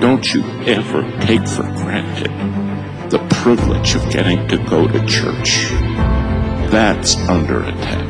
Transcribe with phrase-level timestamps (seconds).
[0.00, 2.30] Don't you ever take for granted
[3.10, 5.68] the privilege of getting to go to church.
[6.72, 8.04] That's under attack.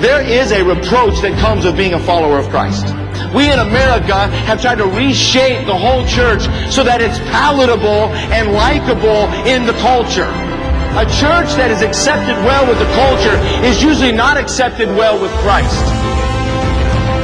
[0.00, 2.86] There is a reproach that comes with being a follower of Christ.
[3.34, 6.42] We in America have tried to reshape the whole church
[6.72, 10.30] so that it's palatable and likable in the culture.
[10.96, 13.36] A church that is accepted well with the culture
[13.66, 16.07] is usually not accepted well with Christ.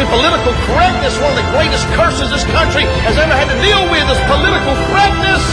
[0.00, 1.18] to political correctness.
[1.20, 4.74] One of the greatest curses this country has ever had to deal with is political
[4.88, 5.44] correctness.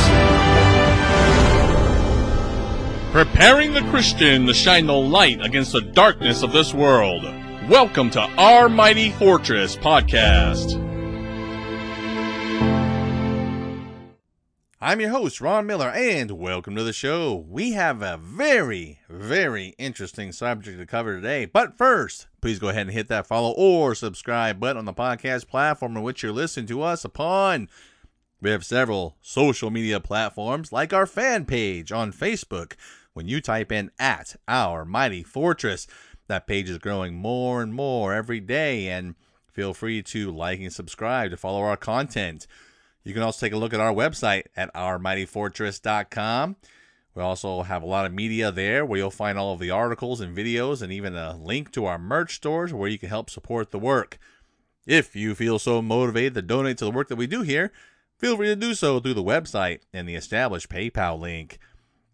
[3.11, 7.23] Preparing the Christian to shine the light against the darkness of this world.
[7.69, 10.81] Welcome to Our Mighty Fortress podcast.
[14.79, 17.35] I'm your host, Ron Miller, and welcome to the show.
[17.49, 21.45] We have a very, very interesting subject to cover today.
[21.45, 25.47] But first, please go ahead and hit that follow or subscribe button on the podcast
[25.47, 27.69] platform in which you're listening to us upon.
[28.41, 32.73] We have several social media platforms like our fan page on Facebook.
[33.13, 35.87] When you type in at our mighty fortress,
[36.27, 38.89] that page is growing more and more every day.
[38.89, 39.15] And
[39.51, 42.45] feel free to like and subscribe to follow our content.
[43.03, 46.57] You can also take a look at our website at ourmightyfortress.com.
[47.17, 50.21] We also have a lot of media there where you'll find all of the articles
[50.21, 53.71] and videos and even a link to our merch stores where you can help support
[53.71, 54.19] the work.
[54.85, 57.71] If you feel so motivated to donate to the work that we do here,
[58.19, 61.57] feel free to do so through the website and the established PayPal link.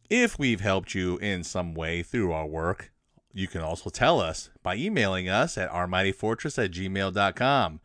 [0.10, 2.94] If we've helped you in some way through our work,
[3.34, 7.82] you can also tell us by emailing us at ourmightyfortress at gmail.com.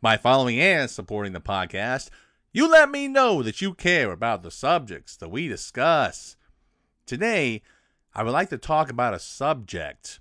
[0.00, 2.08] By following and supporting the podcast,
[2.50, 6.36] you let me know that you care about the subjects that we discuss.
[7.06, 7.62] Today,
[8.14, 10.20] I would like to talk about a subject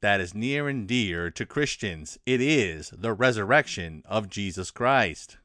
[0.00, 2.18] that is near and dear to Christians.
[2.26, 5.38] It is the resurrection of Jesus Christ.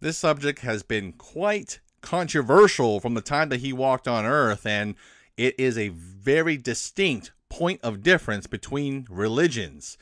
[0.00, 4.94] This subject has been quite controversial from the time that he walked on earth, and
[5.36, 9.98] it is a very distinct point of difference between religions.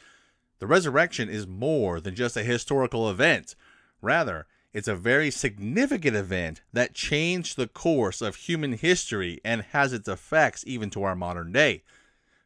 [0.60, 3.56] The resurrection is more than just a historical event.
[4.00, 9.92] Rather, it's a very significant event that changed the course of human history and has
[9.92, 11.82] its effects even to our modern day.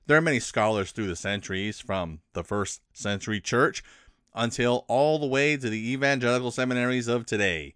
[0.07, 3.83] There are many scholars through the centuries, from the first century church
[4.35, 7.75] until all the way to the evangelical seminaries of today,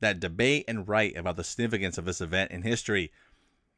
[0.00, 3.10] that debate and write about the significance of this event in history.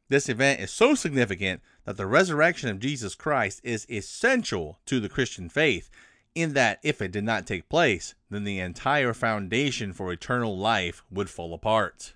[0.09, 5.09] This event is so significant that the resurrection of Jesus Christ is essential to the
[5.09, 5.91] Christian faith,
[6.35, 11.03] in that if it did not take place, then the entire foundation for eternal life
[11.11, 12.15] would fall apart.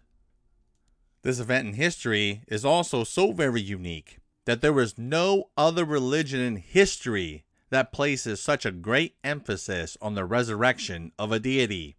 [1.23, 6.41] This event in history is also so very unique that there is no other religion
[6.41, 11.97] in history that places such a great emphasis on the resurrection of a deity.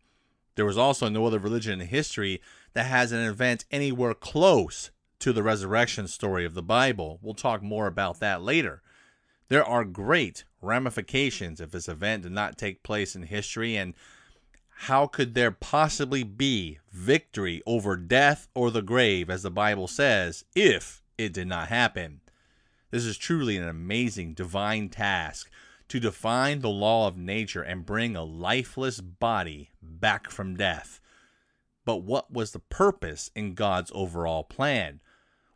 [0.56, 2.42] There was also no other religion in history
[2.74, 7.20] that has an event anywhere close to the resurrection story of the Bible.
[7.22, 8.82] We'll talk more about that later.
[9.50, 13.94] There are great ramifications if this event did not take place in history, and
[14.70, 20.46] how could there possibly be victory over death or the grave, as the Bible says,
[20.56, 22.22] if it did not happen?
[22.92, 25.50] This is truly an amazing divine task
[25.90, 31.00] to define the law of nature and bring a lifeless body back from death.
[31.84, 35.02] But what was the purpose in God's overall plan?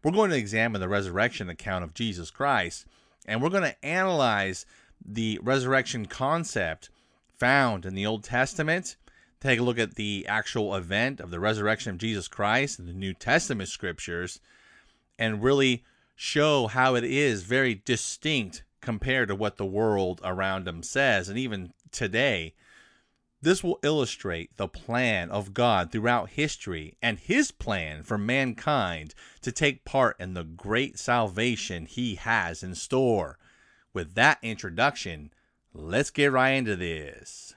[0.04, 2.86] We're going to examine the resurrection account of Jesus Christ,
[3.26, 4.66] and we're going to analyze
[5.06, 6.90] the resurrection concept
[7.38, 8.96] found in the Old Testament.
[9.40, 12.94] Take a look at the actual event of the resurrection of Jesus Christ in the
[12.94, 14.40] New Testament scriptures
[15.20, 15.84] and really
[16.16, 21.30] show how it is very distinct compared to what the world around them says.
[21.30, 22.54] And even today,
[23.42, 29.52] this will illustrate the plan of God throughout history and his plan for mankind to
[29.52, 33.38] take part in the great salvation he has in store.
[33.94, 35.32] With that introduction,
[35.74, 37.56] let's get right into this.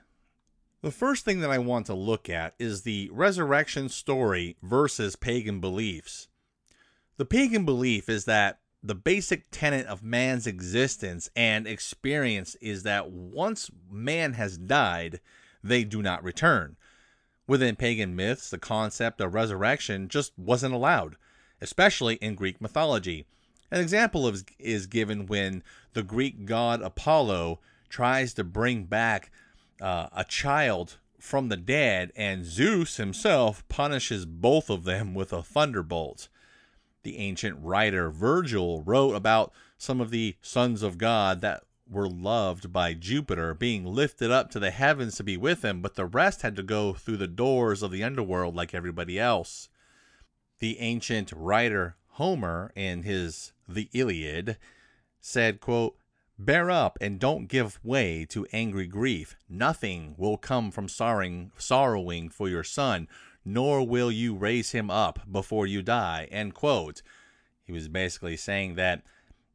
[0.82, 5.60] The first thing that I want to look at is the resurrection story versus pagan
[5.60, 6.28] beliefs.
[7.16, 13.10] The pagan belief is that the basic tenet of man's existence and experience is that
[13.10, 15.20] once man has died,
[15.64, 16.76] they do not return.
[17.48, 21.16] Within pagan myths, the concept of resurrection just wasn't allowed,
[21.60, 23.26] especially in Greek mythology.
[23.70, 29.30] An example of, is given when the Greek god Apollo tries to bring back
[29.80, 35.42] uh, a child from the dead, and Zeus himself punishes both of them with a
[35.42, 36.28] thunderbolt.
[37.02, 42.72] The ancient writer Virgil wrote about some of the sons of God that were loved
[42.72, 46.42] by Jupiter, being lifted up to the heavens to be with him, but the rest
[46.42, 49.68] had to go through the doors of the underworld like everybody else.
[50.58, 54.58] The ancient writer Homer, in his The Iliad,
[55.20, 55.96] said, quote,
[56.38, 59.36] Bear up and don't give way to angry grief.
[59.48, 63.08] Nothing will come from sorrowing, sorrowing for your son,
[63.44, 66.28] nor will you raise him up before you die.
[66.30, 67.00] End quote.
[67.64, 69.02] He was basically saying that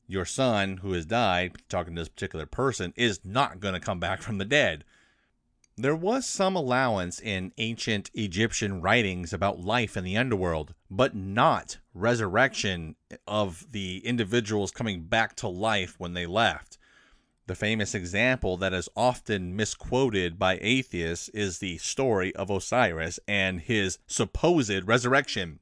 [0.08, 4.00] your son who has died, talking to this particular person, is not going to come
[4.00, 4.84] back from the dead.
[5.78, 11.78] There was some allowance in ancient Egyptian writings about life in the underworld, but not
[11.94, 12.96] resurrection
[13.26, 16.78] of the individuals coming back to life when they left.
[17.48, 23.62] The famous example that is often misquoted by atheists is the story of Osiris and
[23.62, 25.60] his supposed resurrection.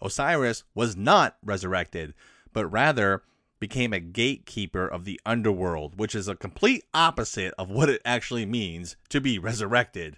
[0.00, 2.14] Osiris was not resurrected,
[2.52, 3.22] but rather
[3.60, 8.46] became a gatekeeper of the underworld, which is a complete opposite of what it actually
[8.46, 10.16] means to be resurrected.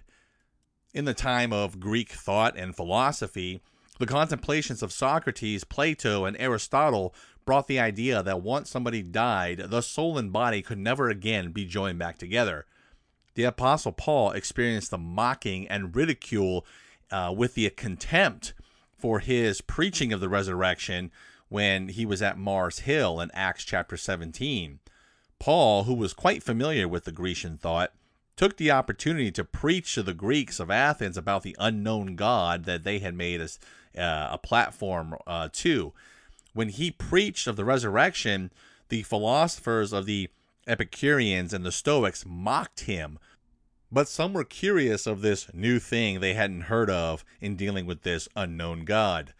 [0.93, 3.61] In the time of Greek thought and philosophy,
[3.99, 7.13] the contemplations of Socrates, Plato, and Aristotle
[7.45, 11.65] brought the idea that once somebody died, the soul and body could never again be
[11.65, 12.65] joined back together.
[13.35, 16.65] The Apostle Paul experienced the mocking and ridicule
[17.11, 18.53] uh, with the contempt
[18.97, 21.11] for his preaching of the resurrection
[21.53, 24.79] when he was at Mars Hill in Acts chapter 17.
[25.37, 27.93] Paul, who was quite familiar with the Grecian thought,
[28.35, 32.83] took the opportunity to preach to the Greeks of Athens about the unknown God that
[32.83, 33.59] they had made as
[33.95, 35.93] uh, a platform uh, to.
[36.55, 38.51] When he preached of the resurrection,
[38.89, 40.31] the philosophers of the
[40.65, 43.19] Epicureans and the Stoics mocked him.
[43.91, 48.01] But some were curious of this new thing they hadn't heard of in dealing with
[48.01, 49.35] this unknown God.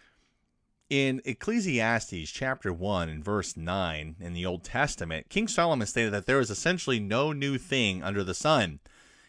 [0.90, 6.26] In Ecclesiastes chapter 1 and verse 9 in the Old Testament, King Solomon stated that
[6.26, 8.80] there is essentially no new thing under the sun,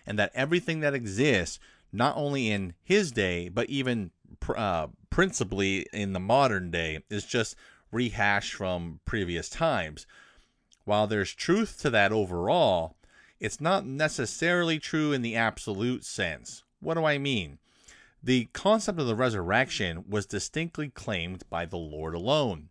[0.05, 1.61] and that everything that exists,
[1.93, 4.11] not only in his day, but even
[4.57, 7.55] uh, principally in the modern day, is just
[7.93, 10.07] rehashed from previous times.
[10.85, 12.97] While there's truth to that overall,
[13.39, 16.65] it's not necessarily true in the absolute sense.
[16.81, 17.59] What do I mean?
[18.25, 22.71] The concept of the resurrection was distinctly claimed by the Lord alone.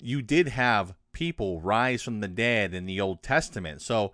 [0.00, 3.82] You did have people rise from the dead in the Old Testament.
[3.82, 4.10] So,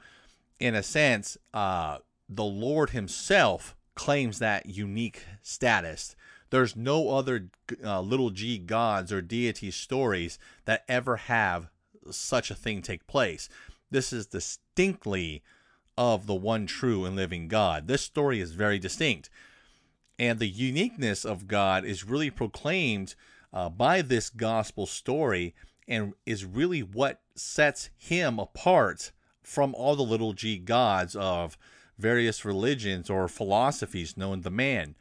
[0.60, 1.98] in a sense, uh,
[2.28, 6.14] the Lord Himself claims that unique status.
[6.50, 7.48] There's no other
[7.82, 11.70] uh, little g gods or deity stories that ever have
[12.10, 13.48] such a thing take place.
[13.90, 15.42] This is distinctly
[15.96, 17.86] of the one true and living God.
[17.86, 19.30] This story is very distinct.
[20.18, 23.14] And the uniqueness of God is really proclaimed
[23.52, 25.54] uh, by this gospel story
[25.86, 29.12] and is really what sets him apart
[29.42, 31.56] from all the little g gods of
[31.98, 34.94] various religions or philosophies known to man.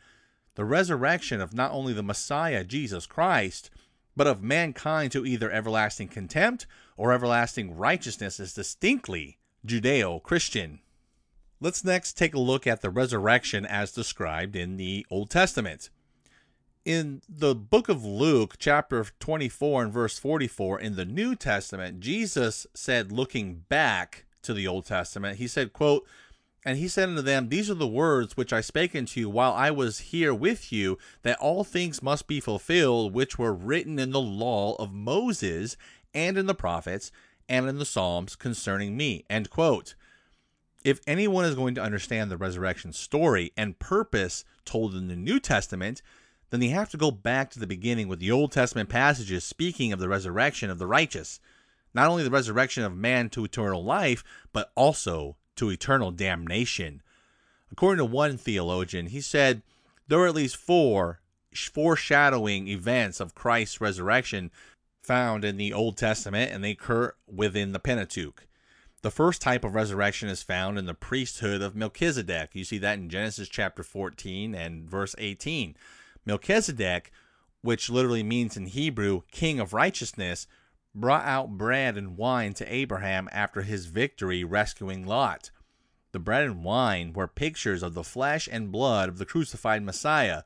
[0.55, 3.69] The resurrection of not only the Messiah, Jesus Christ,
[4.15, 10.79] but of mankind to either everlasting contempt or everlasting righteousness is distinctly Judeo Christian.
[11.59, 15.89] Let's next take a look at the resurrection as described in the Old Testament.
[16.85, 22.67] In the book of Luke, chapter 24 and verse 44, in the New Testament, Jesus
[22.75, 26.05] said, looking back to the Old Testament, he said, quote,
[26.63, 29.53] and he said unto them, These are the words which I spake unto you while
[29.53, 34.11] I was here with you, that all things must be fulfilled which were written in
[34.11, 35.75] the law of Moses,
[36.13, 37.11] and in the prophets,
[37.49, 39.25] and in the Psalms concerning me.
[39.27, 39.95] End quote
[40.87, 45.37] if anyone is going to understand the resurrection story and purpose told in the New
[45.37, 46.01] Testament,
[46.49, 49.91] then they have to go back to the beginning with the Old Testament passages speaking
[49.91, 51.41] of the resurrection of the righteous.
[51.93, 57.01] Not only the resurrection of man to eternal life, but also to eternal damnation.
[57.69, 59.63] According to one theologian, he said
[60.07, 61.19] there are at least four
[61.53, 64.51] foreshadowing events of Christ's resurrection
[65.03, 68.46] found in the Old Testament, and they occur within the Pentateuch.
[69.03, 72.49] The first type of resurrection is found in the priesthood of Melchizedek.
[72.53, 75.75] You see that in Genesis chapter 14 and verse 18.
[76.25, 77.11] Melchizedek,
[77.61, 80.47] which literally means in Hebrew, king of righteousness,
[80.95, 85.51] brought out bread and wine to Abraham after his victory rescuing Lot.
[86.11, 90.41] The bread and wine were pictures of the flesh and blood of the crucified Messiah.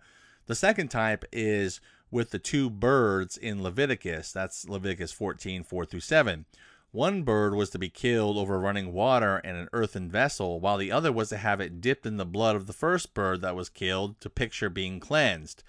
[0.48, 1.80] The second type is
[2.12, 4.34] with the two birds in Leviticus.
[4.34, 6.46] That's Leviticus 14 4 through 7.
[6.92, 10.92] One bird was to be killed over running water in an earthen vessel, while the
[10.92, 13.70] other was to have it dipped in the blood of the first bird that was
[13.70, 15.64] killed to picture being cleansed.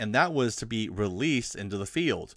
[0.00, 2.34] And that was to be released into the field.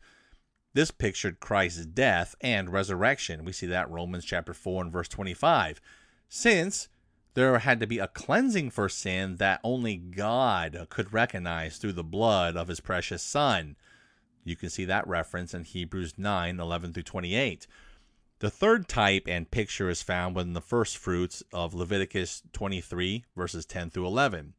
[0.73, 3.43] This pictured Christ's death and resurrection.
[3.43, 5.81] We see that Romans chapter 4 and verse 25.
[6.29, 6.89] Since
[7.33, 12.03] there had to be a cleansing for sin that only God could recognize through the
[12.03, 13.77] blood of his precious Son.
[14.43, 17.67] You can see that reference in Hebrews 9 11 through 28.
[18.41, 23.67] The third type and picture is found within the first fruits of Leviticus 23, verses
[23.67, 24.53] 10 through 11.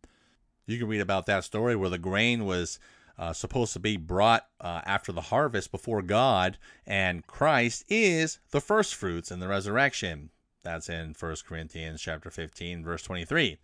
[0.66, 2.78] You can read about that story where the grain was
[3.18, 8.60] uh, supposed to be brought uh, after the harvest before God, and Christ is the
[8.60, 10.30] first fruits in the resurrection.
[10.62, 13.58] That's in 1 Corinthians chapter 15, verse 23.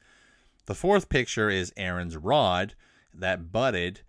[0.66, 2.74] The fourth picture is Aaron's rod
[3.14, 4.00] that budded,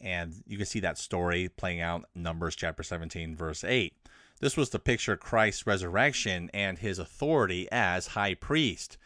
[0.00, 3.94] and you can see that story playing out Numbers chapter 17, verse 8.
[4.42, 8.98] This was to picture Christ's resurrection and his authority as high priest.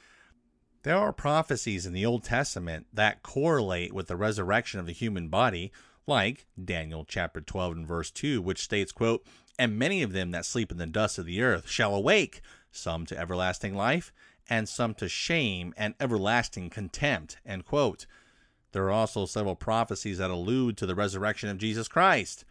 [0.82, 5.28] There are prophecies in the Old Testament that correlate with the resurrection of the human
[5.28, 5.72] body,
[6.06, 9.26] like Daniel chapter 12 and verse 2, which states, quote,
[9.58, 12.40] And many of them that sleep in the dust of the earth shall awake,
[12.70, 14.14] some to everlasting life,
[14.48, 18.06] and some to shame and everlasting contempt, end quote.
[18.72, 22.46] There are also several prophecies that allude to the resurrection of Jesus Christ.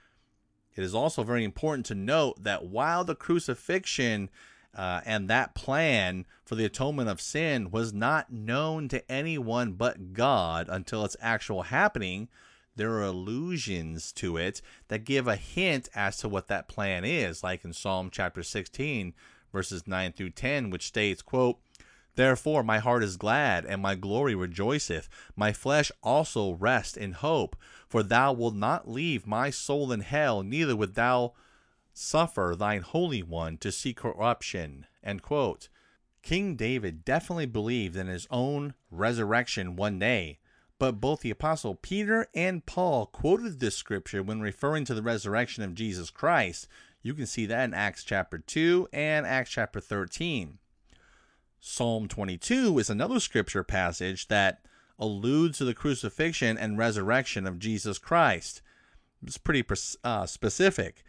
[0.75, 4.29] It is also very important to note that while the crucifixion
[4.75, 10.13] uh, and that plan for the atonement of sin was not known to anyone but
[10.13, 12.27] God until its actual happening,
[12.75, 17.41] there are allusions to it that give a hint as to what that plan is,
[17.41, 19.13] like in Psalm chapter 16,
[19.51, 21.59] verses 9 through 10, which states, quote,
[22.15, 25.09] Therefore my heart is glad, and my glory rejoiceth.
[25.35, 27.55] My flesh also rest in hope.
[27.87, 31.33] For thou wilt not leave my soul in hell, neither wilt thou
[31.93, 34.85] suffer thine Holy One to see corruption.
[36.21, 40.39] King David definitely believed in his own resurrection one day.
[40.79, 45.63] But both the Apostle Peter and Paul quoted this scripture when referring to the resurrection
[45.63, 46.67] of Jesus Christ.
[47.01, 50.57] You can see that in Acts chapter 2 and Acts chapter 13.
[51.67, 54.63] Psalm 22 is another scripture passage that
[54.99, 58.61] alludes to the crucifixion and resurrection of Jesus Christ.
[59.25, 59.65] It's pretty
[60.03, 61.03] uh, specific.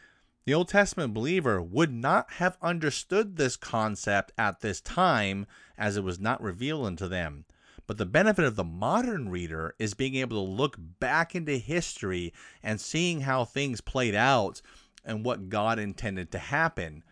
[0.46, 5.46] The Old Testament believer would not have understood this concept at this time
[5.76, 7.44] as it was not revealed unto them.
[7.86, 12.32] But the benefit of the modern reader is being able to look back into history
[12.62, 14.62] and seeing how things played out
[15.04, 17.04] and what God intended to happen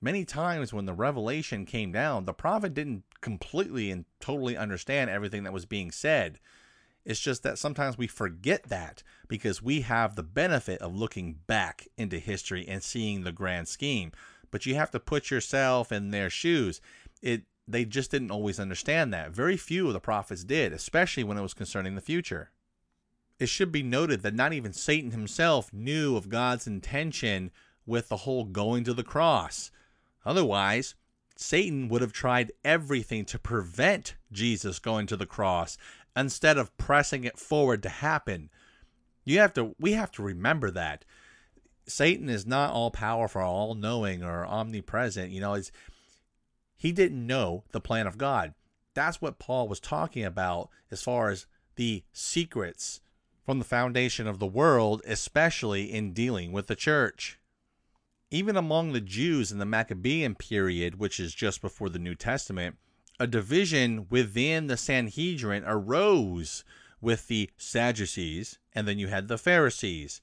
[0.00, 5.44] many times when the revelation came down, the prophet didn't completely and totally understand everything
[5.44, 6.38] that was being said.
[7.04, 11.88] It's just that sometimes we forget that because we have the benefit of looking back
[11.96, 14.12] into history and seeing the grand scheme.
[14.50, 16.80] But you have to put yourself in their shoes.
[17.22, 19.30] It they just didn't always understand that.
[19.30, 22.50] Very few of the prophets did, especially when it was concerning the future.
[23.38, 27.52] It should be noted that not even Satan himself knew of God's intention
[27.86, 29.70] with the whole going to the cross.
[30.24, 30.94] Otherwise,
[31.36, 35.78] Satan would have tried everything to prevent Jesus going to the cross
[36.14, 38.50] instead of pressing it forward to happen.
[39.24, 41.04] You have to we have to remember that.
[41.86, 45.30] Satan is not all powerful, all knowing or omnipresent.
[45.30, 45.72] You know, it's
[46.76, 48.54] he didn't know the plan of God.
[48.94, 51.46] That's what Paul was talking about as far as
[51.76, 53.00] the secrets
[53.46, 57.39] from the foundation of the world, especially in dealing with the church
[58.30, 62.76] even among the Jews in the Maccabean period, which is just before the New Testament,
[63.18, 66.64] a division within the Sanhedrin arose
[67.00, 70.20] with the Sadducees, and then you had the Pharisees.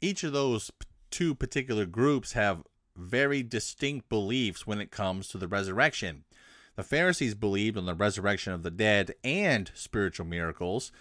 [0.00, 0.70] Each of those
[1.10, 2.62] two particular groups have
[2.96, 6.24] very distinct beliefs when it comes to the resurrection.
[6.76, 10.92] The Pharisees believed in the resurrection of the dead and spiritual miracles,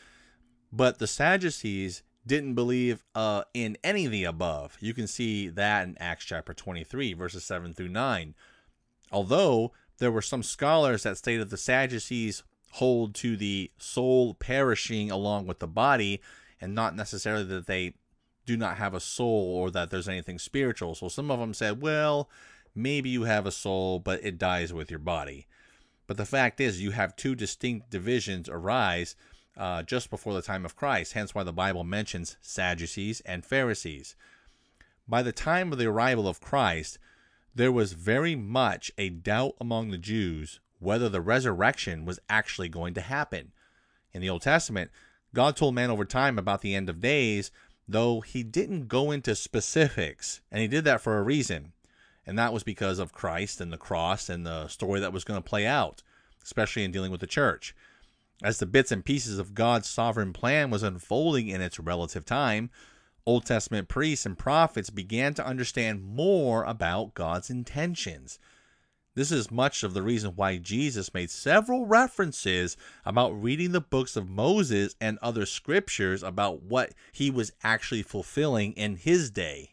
[0.72, 4.78] but the Sadducees didn't believe uh, in any of the above.
[4.80, 8.36] You can see that in Acts chapter 23, verses 7 through 9.
[9.12, 15.48] Although there were some scholars that stated the Sadducees hold to the soul perishing along
[15.48, 16.22] with the body,
[16.60, 17.96] and not necessarily that they
[18.46, 20.96] do not have a soul or that there's anything spiritual.
[20.96, 22.30] So some of them said, well,
[22.76, 25.48] maybe you have a soul, but it dies with your body.
[26.08, 29.16] But the fact is, you have two distinct divisions arise
[29.58, 34.16] uh, just before the time of Christ, hence why the Bible mentions Sadducees and Pharisees.
[35.08, 36.98] By the time of the arrival of Christ,
[37.54, 42.94] there was very much a doubt among the Jews whether the resurrection was actually going
[42.96, 43.52] to happen.
[44.14, 44.90] In the Old Testament,
[45.34, 47.52] God told man over time about the end of days,
[47.88, 51.74] though he didn't go into specifics, and he did that for a reason.
[52.26, 55.42] And that was because of Christ and the cross and the story that was going
[55.42, 56.04] to play out,
[56.44, 57.76] especially in dealing with the church.
[58.44, 62.72] As the bits and pieces of God's sovereign plan was unfolding in its relative time,
[63.26, 68.40] Old Testament priests and prophets began to understand more about God's intentions.
[69.14, 74.16] This is much of the reason why Jesus made several references about reading the books
[74.16, 79.71] of Moses and other scriptures about what he was actually fulfilling in his day.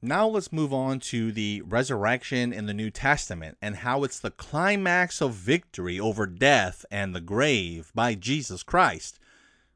[0.00, 4.30] Now let's move on to the resurrection in the New Testament and how it's the
[4.30, 9.18] climax of victory over death and the grave by Jesus Christ.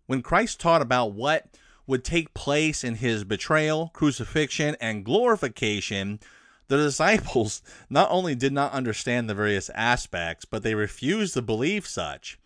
[0.07, 1.47] When Christ taught about what
[1.89, 6.21] would take place in his betrayal, crucifixion, and glorification,
[6.69, 7.61] the disciples
[7.91, 12.39] not only did not understand the various aspects, but they refused to believe such.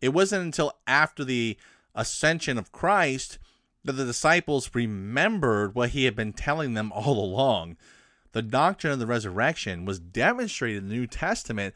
[0.00, 1.58] It wasn't until after the
[1.92, 3.40] ascension of Christ
[3.84, 7.76] that the disciples remembered what he had been telling them all along.
[8.32, 11.74] The doctrine of the resurrection was demonstrated in the New Testament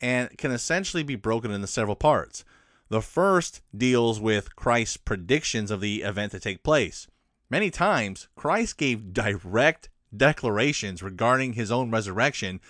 [0.00, 2.44] and can essentially be broken into several parts.
[2.88, 7.06] The first deals with Christ's predictions of the event to take place.
[7.50, 12.60] Many times, Christ gave direct declarations regarding his own resurrection,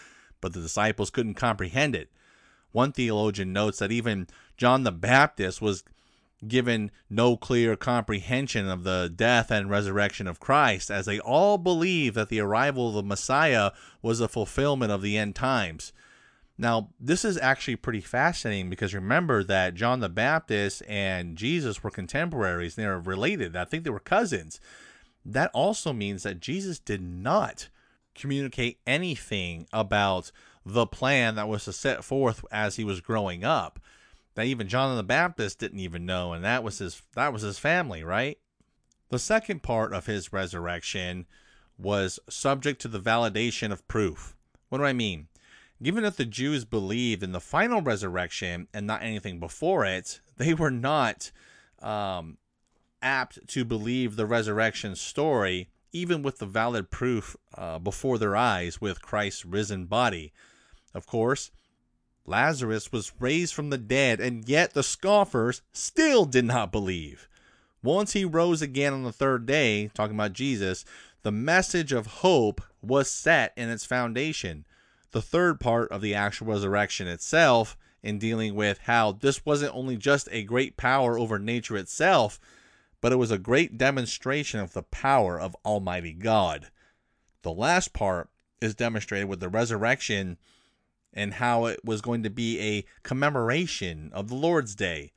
[0.40, 2.10] but the disciples couldn't comprehend it.
[2.72, 5.84] One theologian notes that even John the Baptist was
[6.46, 12.14] given no clear comprehension of the death and resurrection of Christ, as they all believed
[12.14, 15.92] that the arrival of the Messiah was a fulfillment of the end times.
[16.56, 21.90] Now, this is actually pretty fascinating because remember that John the Baptist and Jesus were
[21.90, 23.56] contemporaries, they were related.
[23.56, 24.60] I think they were cousins.
[25.24, 27.68] That also means that Jesus did not
[28.14, 30.32] communicate anything about
[30.66, 33.78] the plan that was to set forth as he was growing up
[34.38, 37.58] that even John the Baptist didn't even know, and that was his that was his
[37.58, 38.38] family, right?
[39.08, 41.26] The second part of his resurrection
[41.76, 44.36] was subject to the validation of proof.
[44.68, 45.26] What do I mean?
[45.82, 50.54] Given that the Jews believed in the final resurrection and not anything before it, they
[50.54, 51.32] were not
[51.82, 52.38] um,
[53.02, 58.80] apt to believe the resurrection story, even with the valid proof uh, before their eyes
[58.80, 60.32] with Christ's risen body.
[60.94, 61.50] Of course,
[62.28, 67.28] Lazarus was raised from the dead, and yet the scoffers still did not believe.
[67.82, 70.84] Once he rose again on the third day, talking about Jesus,
[71.22, 74.66] the message of hope was set in its foundation.
[75.12, 79.96] The third part of the actual resurrection itself, in dealing with how this wasn't only
[79.96, 82.38] just a great power over nature itself,
[83.00, 86.70] but it was a great demonstration of the power of Almighty God.
[87.42, 88.28] The last part
[88.60, 90.36] is demonstrated with the resurrection
[91.12, 95.12] and how it was going to be a commemoration of the Lord's Day.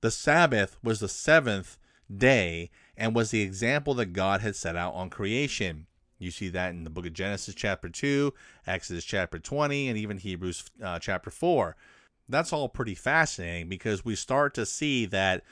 [0.00, 1.78] The Sabbath was the seventh
[2.14, 5.86] day and was the example that God had set out on creation.
[6.18, 8.32] You see that in the book of Genesis, chapter 2,
[8.66, 11.76] Exodus, chapter 20, and even Hebrews, uh, chapter 4.
[12.28, 15.44] That's all pretty fascinating because we start to see that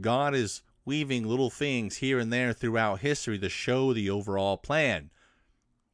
[0.00, 5.10] God is weaving little things here and there throughout history to show the overall plan.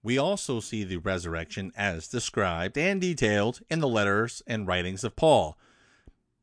[0.06, 5.16] We also see the resurrection as described and detailed in the letters and writings of
[5.16, 5.58] Paul.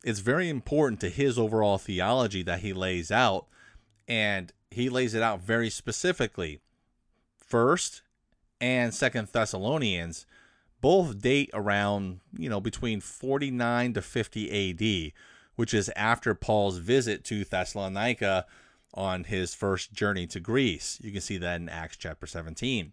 [0.04, 3.46] It's very important to his overall theology that he lays out,
[4.06, 6.60] and he lays it out very specifically.
[7.38, 8.02] First
[8.60, 10.26] and Second Thessalonians
[10.82, 15.14] both date around, you know, between 49 to 50 AD,
[15.56, 18.46] which is after Paul's visit to Thessalonica
[18.94, 21.00] on his first journey to Greece.
[21.02, 22.92] You can see that in Acts chapter 17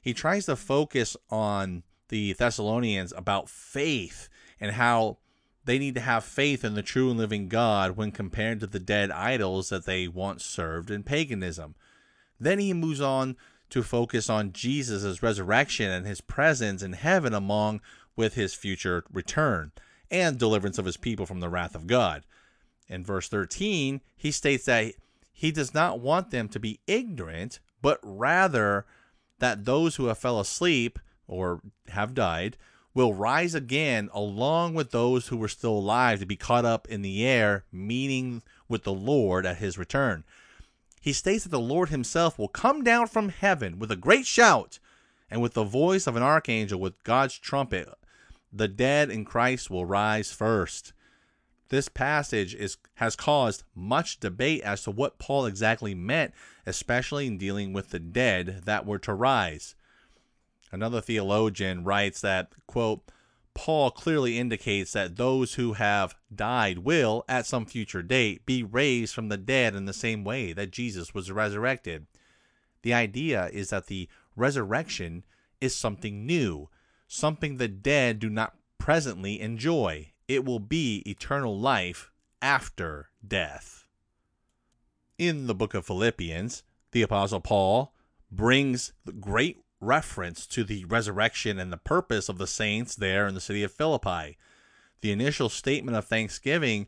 [0.00, 5.18] he tries to focus on the Thessalonians about faith and how
[5.64, 8.80] they need to have faith in the true and living God when compared to the
[8.80, 11.74] dead idols that they once served in paganism.
[12.38, 13.36] Then he moves on
[13.68, 17.80] to focus on Jesus' resurrection and his presence in heaven among
[18.16, 19.72] with his future return
[20.10, 22.24] and deliverance of his people from the wrath of God.
[22.88, 24.94] In verse 13, he states that
[25.30, 28.86] he does not want them to be ignorant, but rather
[29.40, 32.56] that those who have fell asleep or have died
[32.94, 37.02] will rise again along with those who were still alive to be caught up in
[37.02, 40.24] the air, meeting with the Lord at his return.
[41.00, 44.78] He states that the Lord himself will come down from heaven with a great shout
[45.30, 47.88] and with the voice of an archangel with God's trumpet.
[48.52, 50.92] The dead in Christ will rise first.
[51.70, 56.34] This passage is, has caused much debate as to what Paul exactly meant,
[56.66, 59.76] especially in dealing with the dead that were to rise.
[60.72, 63.02] Another theologian writes that, quote,
[63.54, 69.14] Paul clearly indicates that those who have died will, at some future date, be raised
[69.14, 72.06] from the dead in the same way that Jesus was resurrected.
[72.82, 75.24] The idea is that the resurrection
[75.60, 76.68] is something new,
[77.06, 80.09] something the dead do not presently enjoy.
[80.30, 83.88] It will be eternal life after death.
[85.18, 86.62] In the book of Philippians,
[86.92, 87.92] the Apostle Paul
[88.30, 93.40] brings great reference to the resurrection and the purpose of the saints there in the
[93.40, 94.38] city of Philippi.
[95.00, 96.86] The initial statement of thanksgiving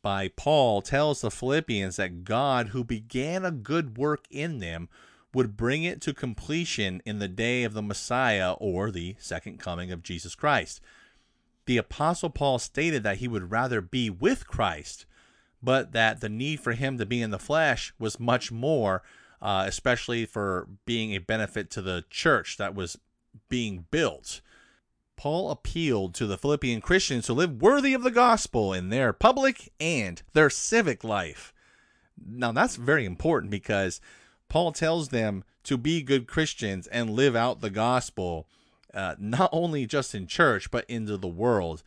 [0.00, 4.88] by Paul tells the Philippians that God, who began a good work in them,
[5.32, 9.90] would bring it to completion in the day of the Messiah or the second coming
[9.90, 10.80] of Jesus Christ.
[11.66, 15.06] The Apostle Paul stated that he would rather be with Christ,
[15.62, 19.02] but that the need for him to be in the flesh was much more
[19.44, 22.98] uh, especially for being a benefit to the church that was
[23.50, 24.40] being built.
[25.16, 29.70] Paul appealed to the Philippian Christians to live worthy of the gospel in their public
[29.78, 31.52] and their civic life.
[32.26, 34.00] Now, that's very important because
[34.48, 38.48] Paul tells them to be good Christians and live out the gospel,
[38.94, 41.82] uh, not only just in church, but into the world.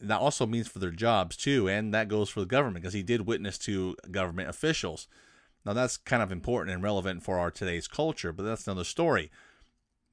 [0.00, 3.02] That also means for their jobs, too, and that goes for the government because he
[3.02, 5.08] did witness to government officials.
[5.66, 9.30] Now, that's kind of important and relevant for our today's culture, but that's another story.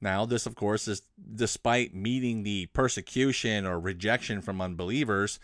[0.00, 1.02] Now, this, of course, is
[1.34, 5.38] despite meeting the persecution or rejection from unbelievers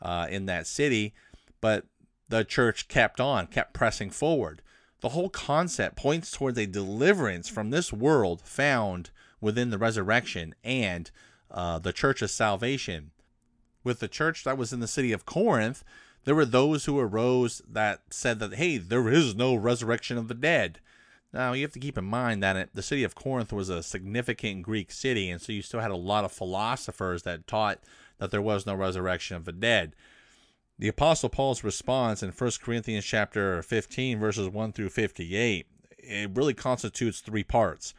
[0.00, 1.12] uh, in that city,
[1.60, 1.84] but
[2.28, 4.62] the church kept on, kept pressing forward.
[5.00, 11.10] The whole concept points towards a deliverance from this world found within the resurrection and
[11.50, 13.10] uh, the church of salvation.
[13.84, 15.84] With the church that was in the city of Corinth,
[16.24, 20.34] there were those who arose that said that, hey, there is no resurrection of the
[20.34, 20.80] dead.
[21.32, 23.82] Now, you have to keep in mind that it, the city of Corinth was a
[23.82, 27.80] significant Greek city, and so you still had a lot of philosophers that taught
[28.18, 29.94] that there was no resurrection of the dead.
[30.78, 35.66] The Apostle Paul's response in 1 Corinthians chapter 15, verses 1 through 58,
[35.98, 37.94] it really constitutes three parts.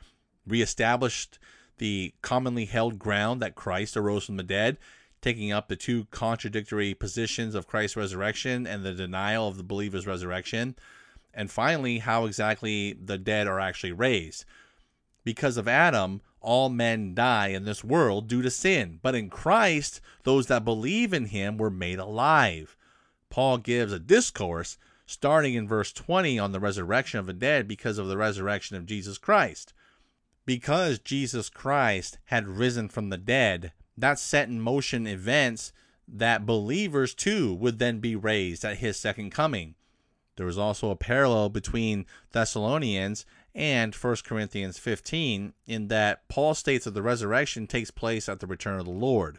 [0.47, 1.39] Reestablished
[1.77, 4.77] the commonly held ground that Christ arose from the dead,
[5.21, 10.07] taking up the two contradictory positions of Christ's resurrection and the denial of the believer's
[10.07, 10.75] resurrection.
[11.33, 14.45] And finally, how exactly the dead are actually raised.
[15.23, 19.99] Because of Adam, all men die in this world due to sin, but in Christ,
[20.23, 22.75] those that believe in him were made alive.
[23.29, 27.97] Paul gives a discourse starting in verse 20 on the resurrection of the dead because
[27.97, 29.73] of the resurrection of Jesus Christ.
[30.49, 35.71] Because Jesus Christ had risen from the dead, that set in motion events
[36.07, 39.75] that believers too would then be raised at his second coming.
[40.37, 46.85] There was also a parallel between Thessalonians and 1 Corinthians 15 in that Paul states
[46.85, 49.37] that the resurrection takes place at the return of the Lord.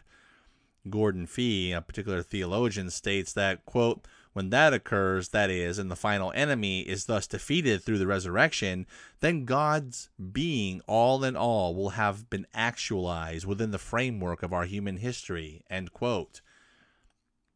[0.89, 5.95] Gordon Fee, a particular theologian, states that, quote, when that occurs, that is, and the
[5.95, 8.85] final enemy is thus defeated through the resurrection,
[9.19, 14.65] then God's being all in all will have been actualized within the framework of our
[14.65, 15.63] human history.
[15.69, 16.41] End quote.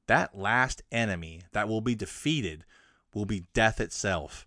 [0.07, 2.65] That last enemy that will be defeated
[3.13, 4.45] will be death itself.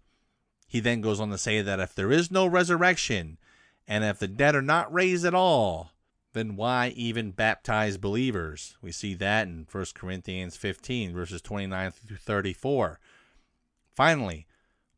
[0.66, 3.38] He then goes on to say that if there is no resurrection,
[3.86, 5.92] and if the dead are not raised at all,
[6.38, 8.76] then why even baptize believers?
[8.80, 13.00] We see that in 1 Corinthians 15, verses 29 through 34.
[13.94, 14.46] Finally,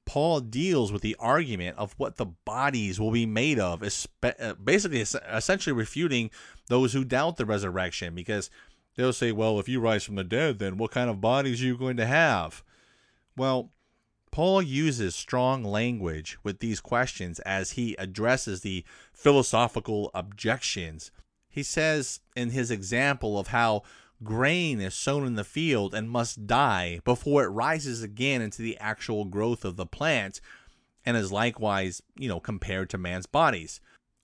[0.04, 3.82] Paul deals with the argument of what the bodies will be made of,
[4.22, 6.30] uh, basically, essentially refuting
[6.66, 8.50] those who doubt the resurrection, because
[8.96, 11.66] they'll say, well, if you rise from the dead, then what kind of bodies are
[11.66, 12.62] you going to have?
[13.36, 13.70] Well,
[14.30, 21.10] Paul uses strong language with these questions as he addresses the philosophical objections
[21.50, 23.82] he says in his example of how
[24.22, 28.78] grain is sown in the field and must die before it rises again into the
[28.78, 30.40] actual growth of the plant
[31.04, 33.80] and is likewise, you know, compared to man's bodies.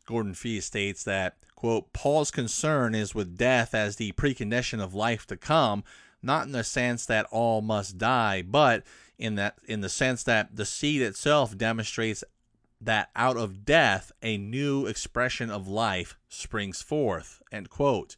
[0.06, 5.26] Gordon Fee states that, quote, Paul's concern is with death as the precondition of life
[5.26, 5.82] to come,
[6.22, 8.84] not in the sense that all must die, but
[9.18, 12.22] in that in the sense that the seed itself demonstrates
[12.80, 17.42] that out of death a new expression of life springs forth.
[17.50, 18.16] End quote.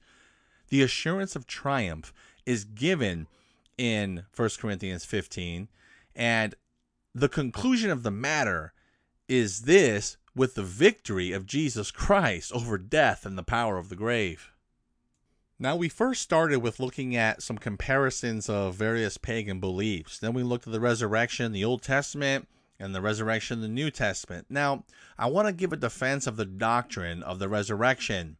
[0.69, 2.13] The assurance of triumph
[2.45, 3.27] is given
[3.77, 5.69] in 1 Corinthians 15,
[6.15, 6.55] and
[7.15, 8.73] the conclusion of the matter
[9.29, 13.97] is this with the victory of Jesus Christ over death and the power of the
[13.97, 14.53] grave.
[15.59, 20.19] Now, we first started with looking at some comparisons of various pagan beliefs.
[20.19, 22.47] Then we looked at the resurrection, the Old Testament,
[22.81, 24.47] and the resurrection in the New Testament.
[24.49, 24.85] Now,
[25.19, 28.37] I want to give a defense of the doctrine of the resurrection.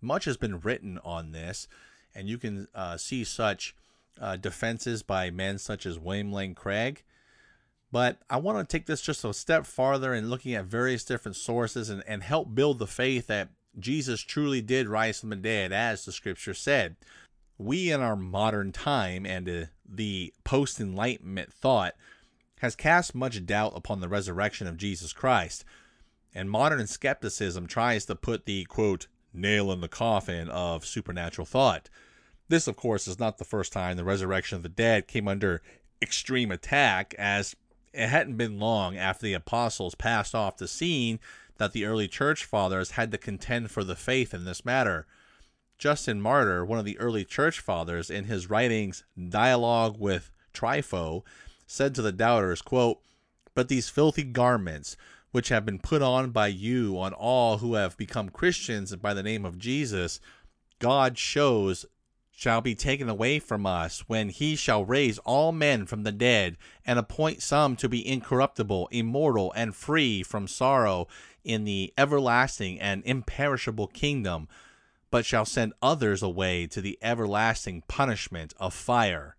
[0.00, 1.68] much has been written on this,
[2.14, 3.74] and you can uh, see such
[4.20, 7.02] uh, defenses by men such as William Lane Craig.
[7.92, 11.36] But I want to take this just a step farther in looking at various different
[11.36, 15.72] sources and, and help build the faith that Jesus truly did rise from the dead,
[15.72, 16.96] as the scripture said.
[17.58, 21.94] We in our modern time and uh, the post Enlightenment thought
[22.60, 25.64] has cast much doubt upon the resurrection of Jesus Christ,
[26.34, 31.90] and modern skepticism tries to put the quote, nail in the coffin of supernatural thought.
[32.48, 35.62] This, of course, is not the first time the resurrection of the dead came under
[36.00, 37.56] extreme attack, as
[37.92, 41.18] it hadn't been long after the apostles passed off the scene
[41.56, 45.06] that the early church fathers had to contend for the faith in this matter.
[45.78, 51.22] Justin Martyr, one of the early church fathers, in his writings Dialogue with Trypho,
[51.66, 53.00] said to the doubters, quote,
[53.54, 54.96] But these filthy garments,
[55.32, 59.22] which have been put on by you on all who have become Christians by the
[59.22, 60.20] name of Jesus,
[60.78, 61.86] God shows
[62.30, 66.56] shall be taken away from us when he shall raise all men from the dead
[66.84, 71.08] and appoint some to be incorruptible, immortal, and free from sorrow
[71.44, 74.48] in the everlasting and imperishable kingdom,
[75.10, 79.34] but shall send others away to the everlasting punishment of fire.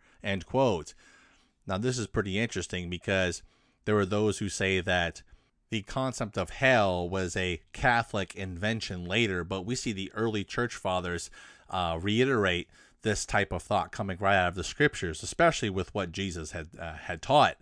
[1.68, 3.44] Now, this is pretty interesting because
[3.86, 5.22] there are those who say that
[5.70, 10.76] the concept of hell was a Catholic invention later, but we see the early church
[10.76, 11.30] fathers
[11.70, 12.70] uh, reiterate
[13.02, 16.70] this type of thought coming right out of the scriptures, especially with what Jesus had
[16.80, 17.58] uh, had taught.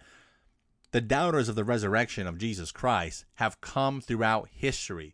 [0.92, 5.14] The doubters of the resurrection of Jesus Christ have come throughout history,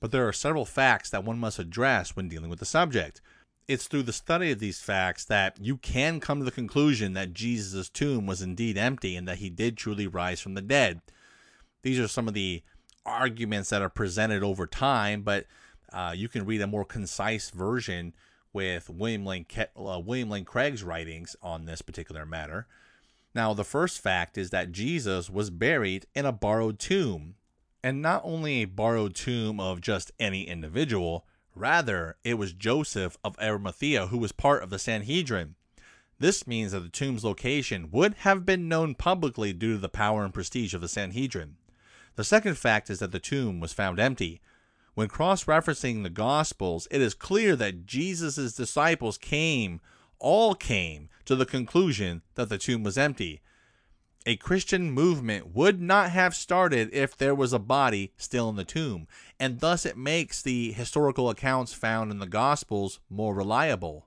[0.00, 3.20] but there are several facts that one must address when dealing with the subject.
[3.68, 7.32] It's through the study of these facts that you can come to the conclusion that
[7.32, 11.00] Jesus' tomb was indeed empty and that he did truly rise from the dead.
[11.82, 12.62] These are some of the
[13.06, 15.46] arguments that are presented over time, but
[15.92, 18.14] uh, you can read a more concise version
[18.52, 19.46] with William Lane,
[19.76, 22.66] uh, William Lane Craig's writings on this particular matter.
[23.34, 27.36] Now, the first fact is that Jesus was buried in a borrowed tomb,
[27.82, 33.38] and not only a borrowed tomb of just any individual, rather, it was Joseph of
[33.40, 35.54] Arimathea who was part of the Sanhedrin.
[36.18, 40.24] This means that the tomb's location would have been known publicly due to the power
[40.24, 41.56] and prestige of the Sanhedrin.
[42.16, 44.40] The second fact is that the tomb was found empty,
[44.94, 49.80] when cross referencing the Gospels, it is clear that Jesus' disciples came,
[50.18, 53.40] all came, to the conclusion that the tomb was empty.
[54.24, 58.64] A Christian movement would not have started if there was a body still in the
[58.64, 59.08] tomb,
[59.40, 64.06] and thus it makes the historical accounts found in the Gospels more reliable.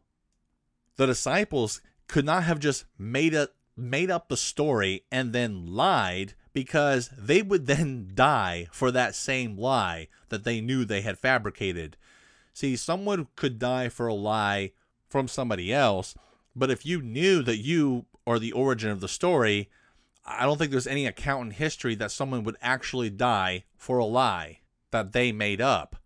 [0.95, 6.33] The disciples could not have just made a made up the story and then lied
[6.53, 11.97] because they would then die for that same lie that they knew they had fabricated.
[12.53, 14.71] See, someone could die for a lie
[15.09, 16.15] from somebody else,
[16.55, 19.69] but if you knew that you are the origin of the story,
[20.25, 24.05] I don't think there's any account in history that someone would actually die for a
[24.05, 24.59] lie
[24.91, 25.97] that they made up.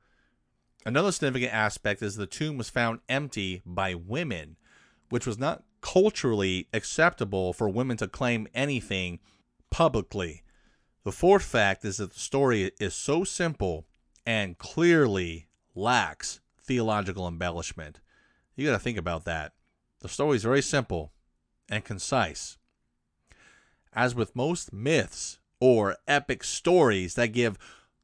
[0.85, 4.57] Another significant aspect is the tomb was found empty by women,
[5.09, 9.19] which was not culturally acceptable for women to claim anything
[9.69, 10.43] publicly.
[11.03, 13.85] The fourth fact is that the story is so simple
[14.25, 17.99] and clearly lacks theological embellishment.
[18.55, 19.53] You got to think about that.
[20.01, 21.13] The story is very simple
[21.69, 22.58] and concise.
[23.93, 27.57] As with most myths or epic stories that give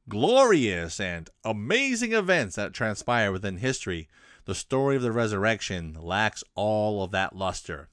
[0.09, 4.07] glorious and amazing events that transpire within history,
[4.45, 7.89] the story of the resurrection lacks all of that luster.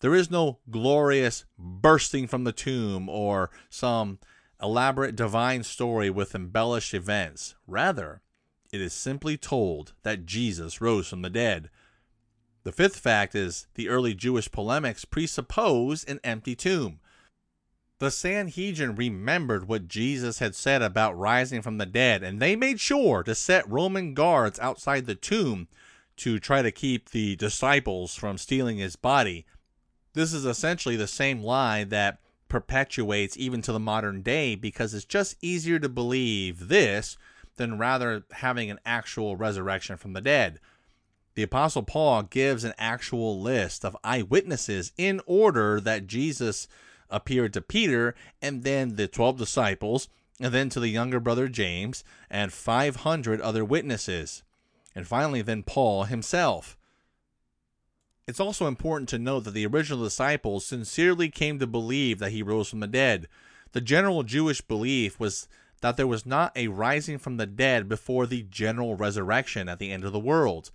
[0.00, 4.18] There is no glorious bursting from the tomb or some
[4.62, 7.54] elaborate divine story with embellished events.
[7.66, 8.20] Rather,
[8.72, 11.70] it is simply told that Jesus rose from the dead.
[12.64, 17.00] The fifth fact is the early Jewish polemics presuppose an empty tomb.
[18.04, 22.78] The Sanhedrin remembered what Jesus had said about rising from the dead, and they made
[22.78, 25.68] sure to set Roman guards outside the tomb
[26.18, 29.46] to try to keep the disciples from stealing his body.
[30.12, 35.06] This is essentially the same lie that perpetuates even to the modern day because it's
[35.06, 37.16] just easier to believe this
[37.56, 40.60] than rather having an actual resurrection from the dead.
[41.36, 46.68] The Apostle Paul gives an actual list of eyewitnesses in order that Jesus
[47.10, 50.08] appeared to Peter and then the 12 disciples
[50.40, 54.42] and then to the younger brother James and 500 other witnesses.
[54.94, 56.76] And finally, then Paul himself.
[58.26, 62.42] It's also important to note that the original disciples sincerely came to believe that he
[62.42, 63.28] rose from the dead.
[63.72, 65.46] The general Jewish belief was
[65.82, 69.92] that there was not a rising from the dead before the general resurrection at the
[69.92, 70.70] end of the world.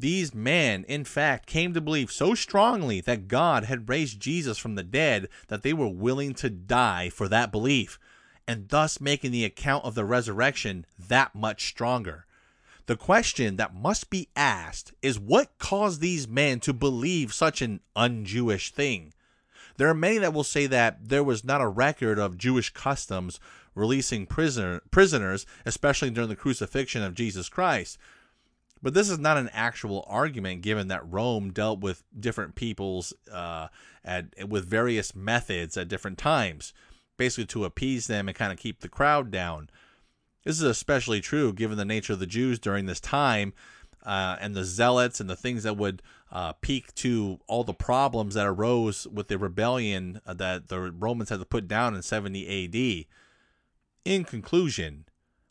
[0.00, 4.74] These men, in fact, came to believe so strongly that God had raised Jesus from
[4.74, 7.98] the dead that they were willing to die for that belief,
[8.48, 12.24] and thus making the account of the resurrection that much stronger.
[12.86, 17.80] The question that must be asked is what caused these men to believe such an
[17.94, 19.12] un Jewish thing?
[19.76, 23.38] There are many that will say that there was not a record of Jewish customs
[23.74, 27.98] releasing prisoner, prisoners, especially during the crucifixion of Jesus Christ.
[28.82, 33.68] But this is not an actual argument, given that Rome dealt with different peoples uh,
[34.04, 36.72] at with various methods at different times,
[37.16, 39.68] basically to appease them and kind of keep the crowd down.
[40.44, 43.52] This is especially true given the nature of the Jews during this time
[44.04, 48.34] uh, and the zealots and the things that would uh, peak to all the problems
[48.34, 53.06] that arose with the rebellion that the Romans had to put down in 70 AD.
[54.04, 55.04] In conclusion,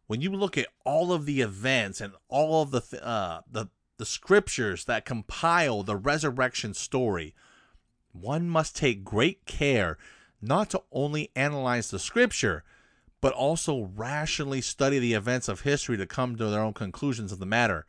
[0.10, 3.68] when you look at all of the events and all of the uh, the
[3.98, 7.36] the scriptures that compile the resurrection story,
[8.12, 10.00] one must take great care
[10.42, 12.64] not to only analyze the scripture,
[13.22, 17.38] but also rationally study the events of history to come to their own conclusions of
[17.38, 17.86] the matter.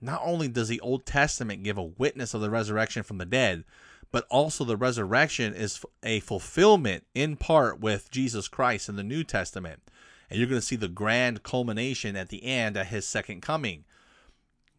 [0.00, 3.62] Not only does the Old Testament give a witness of the resurrection from the dead,
[4.10, 9.22] but also the resurrection is a fulfillment in part with Jesus Christ in the New
[9.22, 9.80] Testament
[10.28, 13.84] and you're going to see the grand culmination at the end at his second coming.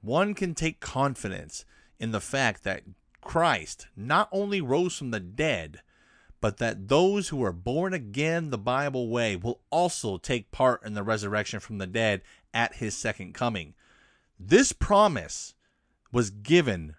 [0.01, 1.65] One can take confidence
[1.99, 2.83] in the fact that
[3.21, 5.81] Christ not only rose from the dead,
[6.39, 10.93] but that those who are born again the Bible way will also take part in
[10.93, 12.21] the resurrection from the dead
[12.53, 13.73] at his second coming.
[14.39, 15.55] This promise
[16.12, 16.95] was given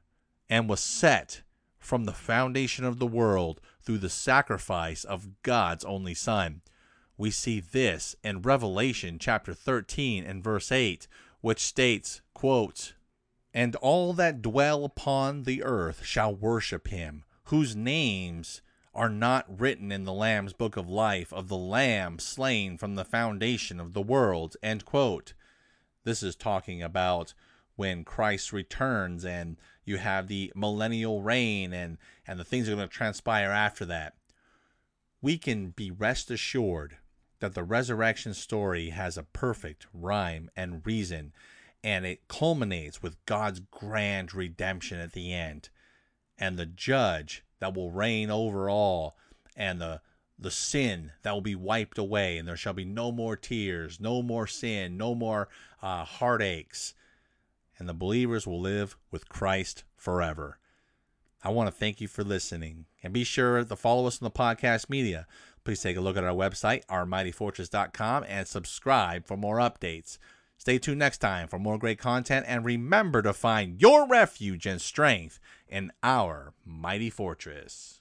[0.51, 1.43] and was set
[1.79, 6.63] from the foundation of the world through the sacrifice of God's only Son
[7.19, 11.09] we see this in Revelation chapter 13 and verse 8,
[11.41, 12.95] which states, quote,
[13.53, 18.63] And all that dwell upon the earth shall worship him, whose names
[18.95, 23.05] are not written in the Lamb's book of life of the Lamb slain from the
[23.05, 24.57] foundation of the world.
[24.63, 25.35] End quote.
[26.05, 27.35] This is talking about
[27.75, 32.89] when Christ returns and you have the millennial reign and, and the things are going
[32.89, 34.15] to transpire after that.
[35.21, 36.99] We can be rest assured
[37.41, 41.33] that the resurrection story has a perfect rhyme and reason,
[41.85, 45.69] and it culminates with God's grand redemption at the end,
[46.37, 49.17] and the judge that will reign over all,
[49.57, 50.01] and the
[50.41, 54.23] the sin that will be wiped away, and there shall be no more tears, no
[54.23, 55.49] more sin, no more
[55.83, 56.95] uh, heartaches,
[57.77, 60.61] and the believers will live with Christ forever.
[61.43, 64.31] I want to thank you for listening, and be sure to follow us on the
[64.31, 65.27] podcast media.
[65.69, 70.17] Please take a look at our website, ourmightyfortress.com, and subscribe for more updates.
[70.57, 74.81] Stay tuned next time for more great content, and remember to find your refuge and
[74.81, 77.98] strength in our mighty fortress.